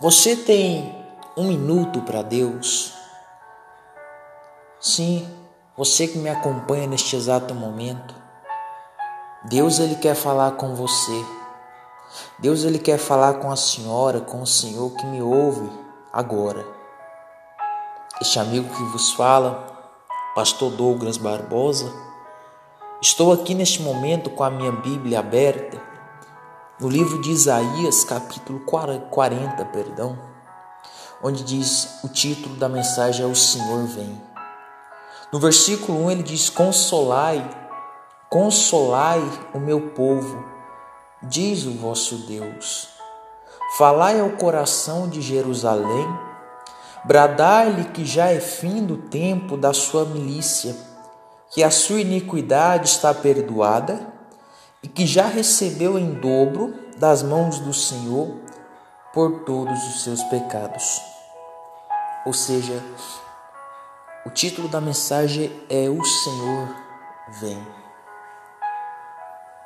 [0.00, 0.96] Você tem
[1.36, 2.94] um minuto para Deus?
[4.80, 5.28] Sim,
[5.76, 8.14] você que me acompanha neste exato momento.
[9.44, 11.22] Deus ele quer falar com você.
[12.38, 15.70] Deus ele quer falar com a senhora, com o senhor que me ouve
[16.10, 16.66] agora.
[18.22, 19.66] Este amigo que vos fala,
[20.34, 21.92] pastor Douglas Barbosa,
[23.02, 25.89] estou aqui neste momento com a minha Bíblia aberta
[26.80, 30.18] no livro de Isaías, capítulo 40, perdão,
[31.22, 34.18] onde diz o título da mensagem é O Senhor vem.
[35.30, 37.48] No versículo 1 ele diz: Consolai,
[38.30, 39.20] consolai
[39.52, 40.42] o meu povo,
[41.22, 42.88] diz o vosso Deus.
[43.76, 46.08] Falai ao coração de Jerusalém,
[47.04, 50.74] bradai-lhe que já é fim do tempo da sua milícia,
[51.50, 54.19] que a sua iniquidade está perdoada
[54.82, 58.36] e que já recebeu em dobro das mãos do Senhor
[59.12, 61.02] por todos os seus pecados.
[62.24, 62.82] Ou seja,
[64.24, 66.68] o título da mensagem é O Senhor
[67.40, 67.66] Vem.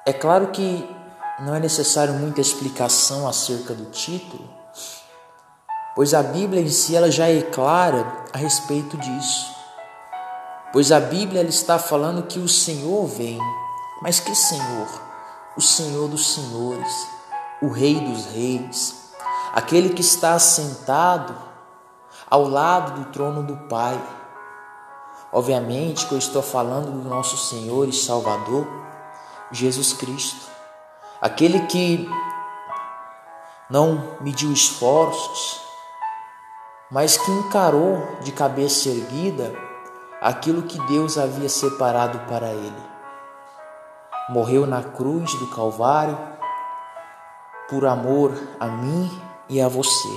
[0.06, 0.88] É claro que
[1.40, 4.48] não é necessário muita explicação acerca do título,
[5.96, 9.54] pois a Bíblia em si ela já é clara a respeito disso.
[10.72, 13.38] Pois a Bíblia ela está falando que o Senhor vem.
[14.02, 15.13] Mas que Senhor?
[15.56, 17.08] O Senhor dos Senhores,
[17.62, 19.12] o Rei dos Reis,
[19.52, 21.34] aquele que está assentado
[22.28, 24.00] ao lado do trono do Pai.
[25.32, 28.66] Obviamente que eu estou falando do nosso Senhor e Salvador,
[29.52, 30.50] Jesus Cristo,
[31.20, 32.08] aquele que
[33.70, 35.60] não mediu esforços,
[36.90, 39.54] mas que encarou de cabeça erguida
[40.20, 42.93] aquilo que Deus havia separado para ele
[44.28, 46.18] morreu na cruz do Calvário
[47.68, 49.10] por amor a mim
[49.48, 50.08] e a você.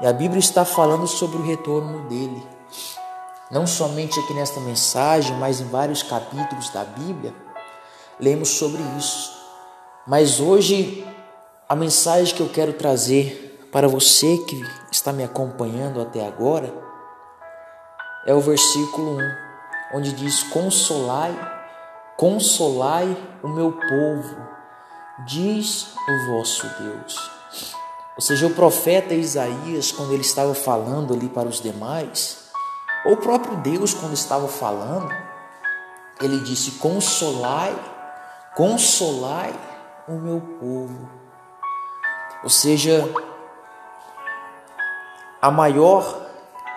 [0.00, 2.44] E a Bíblia está falando sobre o retorno dele.
[3.50, 7.34] Não somente aqui nesta mensagem, mas em vários capítulos da Bíblia,
[8.18, 9.30] lemos sobre isso.
[10.06, 11.06] Mas hoje,
[11.68, 16.72] a mensagem que eu quero trazer para você que está me acompanhando até agora
[18.26, 21.32] é o versículo 1, onde diz: Consolai
[22.22, 24.36] Consolai o meu povo,
[25.26, 27.16] diz o vosso Deus.
[28.14, 32.44] Ou seja, o profeta Isaías, quando ele estava falando ali para os demais,
[33.04, 35.12] ou o próprio Deus, quando estava falando,
[36.20, 37.74] ele disse: Consolai,
[38.54, 39.52] consolai
[40.06, 41.10] o meu povo.
[42.44, 43.04] Ou seja,
[45.40, 46.24] a maior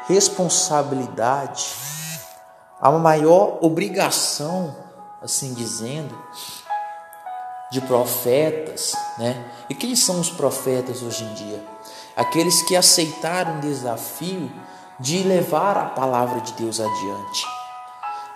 [0.08, 1.76] responsabilidade,
[2.82, 4.85] a maior obrigação
[5.26, 6.18] assim dizendo,
[7.72, 9.52] de profetas, né?
[9.70, 11.66] E quem são os profetas hoje em dia?
[12.16, 14.50] Aqueles que aceitaram o desafio
[15.00, 17.46] de levar a palavra de Deus adiante.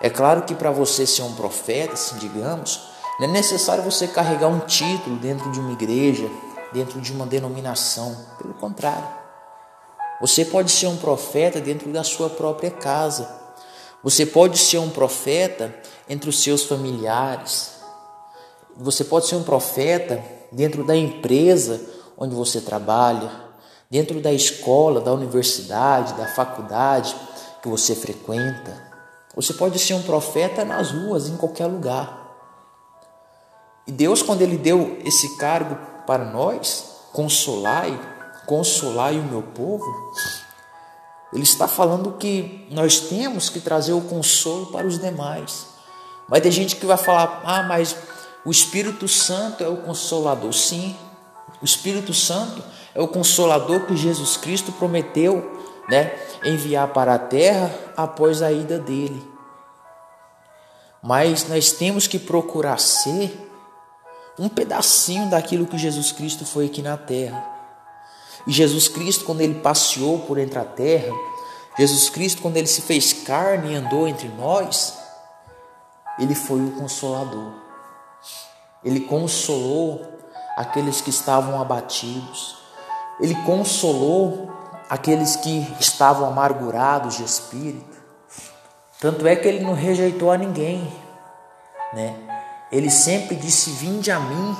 [0.02, 4.48] É claro que para você ser um profeta, assim digamos, não é necessário você carregar
[4.48, 6.28] um título dentro de uma igreja,
[6.72, 8.16] dentro de uma denominação.
[8.38, 9.06] Pelo contrário,
[10.20, 13.39] você pode ser um profeta dentro da sua própria casa.
[14.02, 15.74] Você pode ser um profeta
[16.08, 17.74] entre os seus familiares.
[18.76, 21.80] Você pode ser um profeta dentro da empresa
[22.16, 23.30] onde você trabalha,
[23.90, 27.14] dentro da escola, da universidade, da faculdade
[27.62, 28.90] que você frequenta.
[29.34, 32.20] Você pode ser um profeta nas ruas, em qualquer lugar.
[33.86, 37.98] E Deus, quando Ele deu esse cargo para nós, consolai,
[38.46, 39.84] consolai o meu povo,
[41.32, 45.66] ele está falando que nós temos que trazer o consolo para os demais.
[46.28, 47.96] Vai ter gente que vai falar: ah, mas
[48.44, 50.52] o Espírito Santo é o consolador.
[50.52, 50.96] Sim,
[51.62, 52.62] o Espírito Santo
[52.94, 56.12] é o consolador que Jesus Cristo prometeu né,
[56.44, 59.28] enviar para a terra após a ida dele.
[61.02, 63.48] Mas nós temos que procurar ser
[64.38, 67.59] um pedacinho daquilo que Jesus Cristo foi aqui na terra.
[68.46, 71.12] E Jesus Cristo, quando ele passeou por entre a terra,
[71.78, 74.98] Jesus Cristo, quando ele se fez carne e andou entre nós,
[76.18, 77.52] ele foi o consolador.
[78.84, 80.02] Ele consolou
[80.56, 82.58] aqueles que estavam abatidos.
[83.20, 84.50] Ele consolou
[84.88, 87.98] aqueles que estavam amargurados de espírito.
[89.00, 90.92] Tanto é que ele não rejeitou a ninguém,
[91.94, 92.14] né?
[92.70, 94.56] Ele sempre disse: Vinde a mim,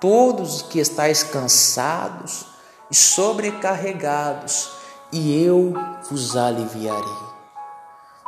[0.00, 2.46] todos os que estáis cansados
[2.90, 4.70] e sobrecarregados,
[5.12, 5.72] e eu
[6.10, 7.26] vos aliviarei.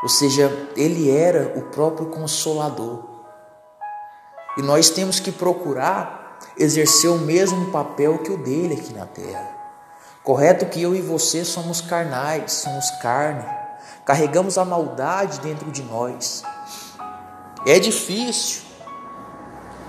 [0.02, 3.04] Ou seja, ele era o próprio consolador.
[4.56, 9.56] E nós temos que procurar exercer o mesmo papel que o dele aqui na terra.
[10.22, 13.44] Correto que eu e você somos carnais, somos carne,
[14.04, 16.42] carregamos a maldade dentro de nós.
[17.66, 18.62] É difícil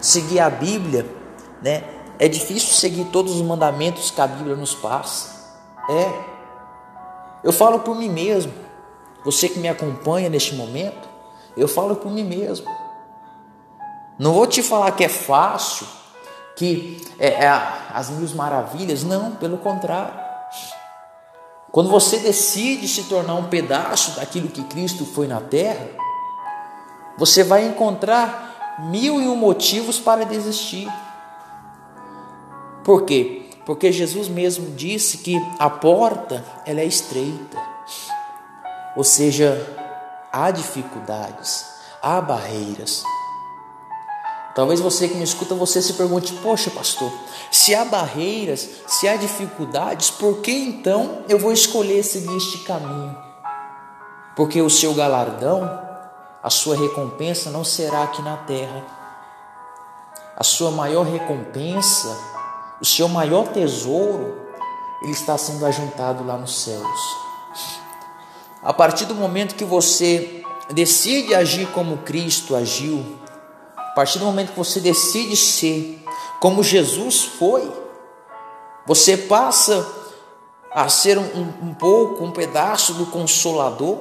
[0.02, 1.06] seguir a Bíblia,
[1.62, 1.99] né?
[2.20, 5.40] É difícil seguir todos os mandamentos que a Bíblia nos passa.
[5.90, 6.12] É.
[7.44, 8.52] Eu falo por mim mesmo.
[9.24, 11.08] Você que me acompanha neste momento,
[11.56, 12.68] eu falo por mim mesmo.
[14.18, 15.88] Não vou te falar que é fácil,
[16.58, 17.50] que é, é
[17.94, 20.14] as mil maravilhas, não, pelo contrário.
[21.72, 25.88] Quando você decide se tornar um pedaço daquilo que Cristo foi na terra,
[27.18, 30.92] você vai encontrar mil e um motivos para desistir.
[32.90, 33.44] Por quê?
[33.68, 37.56] Porque Jesus mesmo disse que a porta ela é estreita.
[38.98, 39.64] Ou seja,
[40.34, 41.64] há dificuldades,
[42.02, 43.04] há barreiras.
[44.56, 47.12] Talvez você que me escuta, você se pergunte: "Poxa, pastor,
[47.52, 53.16] se há barreiras, se há dificuldades, por que então eu vou escolher seguir este caminho?"
[54.36, 55.62] Porque o seu galardão,
[56.42, 58.84] a sua recompensa não será aqui na terra.
[60.36, 62.39] A sua maior recompensa,
[62.82, 64.40] o seu maior tesouro,
[65.02, 67.18] ele está sendo ajuntado lá nos céus.
[68.62, 73.04] A partir do momento que você decide agir como Cristo agiu,
[73.76, 76.04] a partir do momento que você decide ser
[76.40, 77.72] como Jesus foi,
[78.86, 79.86] você passa
[80.72, 83.98] a ser um, um, pouco, um pedaço do Consolador,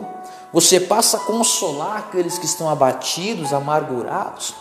[0.52, 4.54] você passa a consolar aqueles que estão abatidos, amargurados.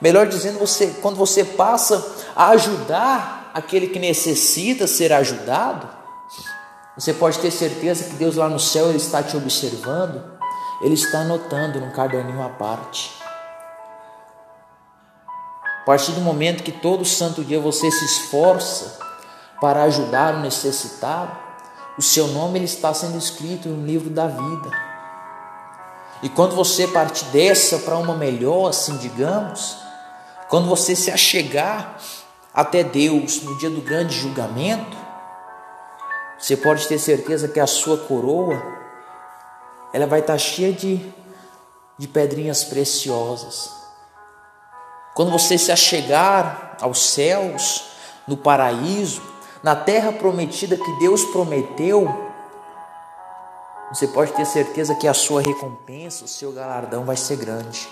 [0.00, 2.04] Melhor dizendo, você, quando você passa
[2.34, 5.88] a ajudar aquele que necessita ser ajudado,
[6.94, 10.22] você pode ter certeza que Deus lá no céu ele está te observando,
[10.82, 13.10] ele está anotando num caderninho à parte.
[15.80, 18.98] A partir do momento que todo santo dia você se esforça
[19.58, 21.34] para ajudar o necessitado,
[21.96, 24.70] o seu nome ele está sendo escrito no livro da vida.
[26.22, 29.78] E quando você parte dessa para uma melhor, assim digamos,
[30.50, 31.96] quando você se achegar
[32.56, 34.96] até Deus no dia do grande julgamento,
[36.38, 38.60] você pode ter certeza que a sua coroa
[39.92, 41.12] ela vai estar cheia de,
[41.98, 43.70] de pedrinhas preciosas.
[45.14, 47.84] Quando você se achegar aos céus,
[48.26, 49.22] no paraíso,
[49.62, 52.08] na terra prometida que Deus prometeu,
[53.90, 57.88] você pode ter certeza que a sua recompensa, o seu galardão vai ser grande.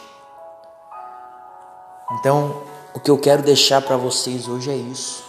[2.19, 2.63] Então,
[2.95, 5.25] o que eu quero deixar para vocês hoje é isso.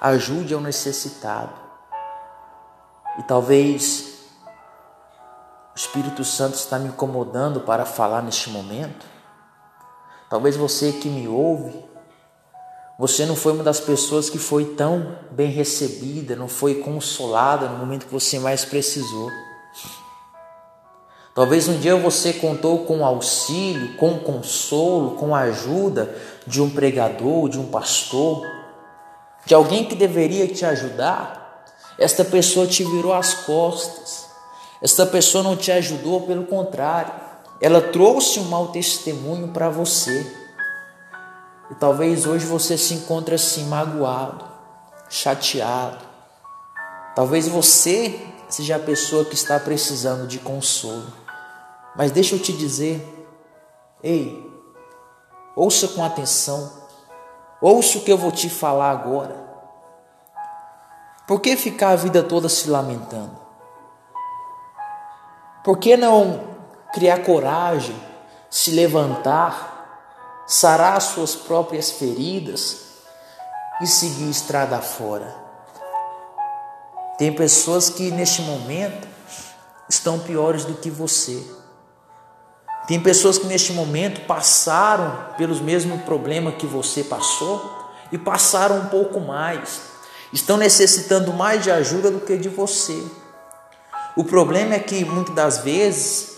[0.00, 1.52] Ajude ao necessitado.
[3.18, 4.16] E talvez
[5.74, 9.04] o Espírito Santo está me incomodando para falar neste momento.
[10.30, 11.84] Talvez você que me ouve,
[12.98, 17.78] você não foi uma das pessoas que foi tão bem recebida, não foi consolada no
[17.78, 19.30] momento que você mais precisou.
[21.36, 26.12] Talvez um dia você contou com auxílio, com consolo, com ajuda
[26.44, 28.44] de um pregador, de um pastor,
[29.44, 31.64] de alguém que deveria te ajudar.
[31.96, 34.26] Esta pessoa te virou as costas.
[34.82, 37.26] Esta pessoa não te ajudou, pelo contrário
[37.60, 40.34] ela trouxe um mau testemunho para você.
[41.70, 44.44] E talvez hoje você se encontre assim magoado,
[45.08, 46.04] chateado.
[47.14, 51.25] Talvez você seja a pessoa que está precisando de consolo.
[51.96, 53.02] Mas deixa eu te dizer,
[54.02, 54.44] ei,
[55.54, 56.72] ouça com atenção.
[57.60, 59.44] Ouça o que eu vou te falar agora.
[61.26, 63.36] Por que ficar a vida toda se lamentando?
[65.64, 66.56] Por que não
[66.92, 68.00] criar coragem,
[68.48, 69.76] se levantar,
[70.46, 72.86] sarar suas próprias feridas
[73.80, 75.34] e seguir estrada fora.
[77.18, 79.08] Tem pessoas que neste momento
[79.88, 81.44] estão piores do que você.
[82.86, 88.86] Tem pessoas que neste momento passaram pelos mesmos problemas que você passou e passaram um
[88.86, 89.80] pouco mais.
[90.32, 93.02] Estão necessitando mais de ajuda do que de você.
[94.16, 96.36] O problema é que muitas das vezes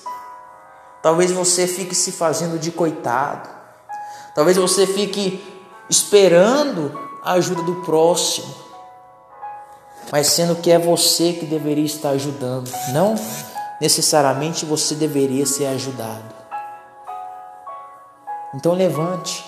[1.03, 3.49] Talvez você fique se fazendo de coitado.
[4.35, 5.43] Talvez você fique
[5.89, 8.53] esperando a ajuda do próximo.
[10.11, 13.15] Mas sendo que é você que deveria estar ajudando, não
[13.81, 16.38] necessariamente você deveria ser ajudado.
[18.55, 19.45] Então levante.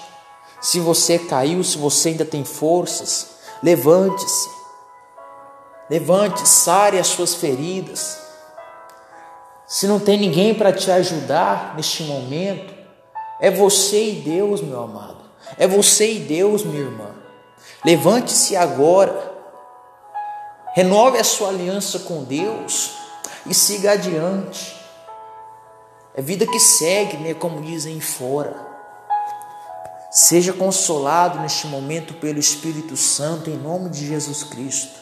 [0.61, 4.49] Se você caiu, se você ainda tem forças, levante-se.
[5.89, 8.19] Levante, sare as suas feridas.
[9.67, 12.75] Se não tem ninguém para te ajudar neste momento,
[13.41, 15.25] é você e Deus, meu amado.
[15.57, 17.11] É você e Deus, minha irmã.
[17.85, 19.31] Levante-se agora.
[20.75, 22.93] Renove a sua aliança com Deus
[23.47, 24.77] e siga adiante.
[26.15, 28.70] É vida que segue, né, como dizem fora.
[30.11, 34.99] Seja consolado neste momento pelo Espírito Santo em nome de Jesus Cristo.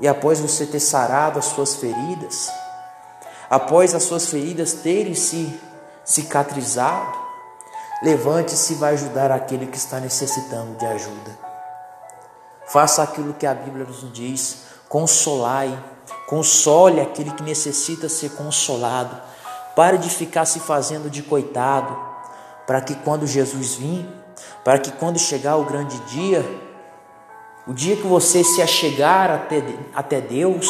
[0.00, 2.50] E após você ter sarado as suas feridas,
[3.50, 5.60] após as suas feridas terem se
[6.06, 7.18] cicatrizado,
[8.02, 11.38] levante-se e vai ajudar aquele que está necessitando de ajuda.
[12.66, 15.78] Faça aquilo que a Bíblia nos diz: consolai,
[16.26, 19.20] console aquele que necessita ser consolado.
[19.76, 22.13] Pare de ficar se fazendo de coitado
[22.66, 24.06] para que quando Jesus vir,
[24.64, 26.44] para que quando chegar o grande dia,
[27.66, 29.62] o dia que você se achegar até,
[29.94, 30.68] até Deus,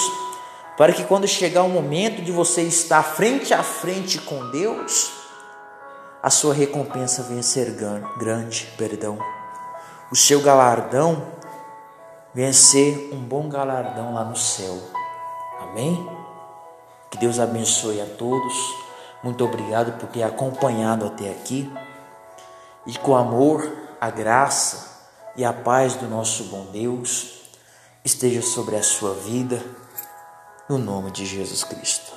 [0.76, 5.12] para que quando chegar o momento de você estar frente a frente com Deus,
[6.22, 7.70] a sua recompensa venha ser
[8.18, 9.18] grande, perdão.
[10.10, 11.22] O seu galardão
[12.32, 14.76] venha ser um bom galardão lá no céu.
[15.60, 16.08] Amém?
[17.10, 18.83] Que Deus abençoe a todos.
[19.24, 21.72] Muito obrigado por ter acompanhado até aqui
[22.86, 23.66] e com o amor,
[23.98, 25.00] a graça
[25.34, 27.40] e a paz do nosso bom Deus
[28.04, 29.64] esteja sobre a sua vida,
[30.68, 32.12] no nome de Jesus Cristo.